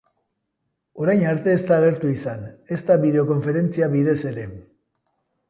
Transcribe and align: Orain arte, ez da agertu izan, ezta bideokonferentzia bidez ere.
Orain 1.03 1.25
arte, 1.31 1.53
ez 1.57 1.63
da 1.71 1.77
agertu 1.81 2.09
izan, 2.13 2.41
ezta 2.79 2.97
bideokonferentzia 3.05 3.93
bidez 3.99 4.19
ere. 4.33 4.49